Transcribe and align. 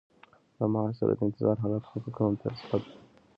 له 0.57 0.65
معاش 0.73 0.93
سره 0.99 1.13
د 1.15 1.19
انتظار 1.27 1.55
حالت 1.63 1.83
حقوق 1.89 2.15
او 2.19 2.27
امتیازات. 2.31 2.83